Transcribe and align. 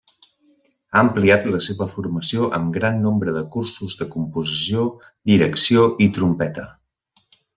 Ha 0.93 1.01
ampliat 1.01 1.43
la 1.55 1.59
seva 1.65 1.87
formació 1.97 2.47
amb 2.59 2.73
gran 2.79 2.97
nombre 3.03 3.35
de 3.37 3.45
cursos 3.57 3.99
de 4.01 4.07
composició, 4.15 4.87
direcció 5.33 5.85
i 6.07 6.11
trompeta. 6.19 6.67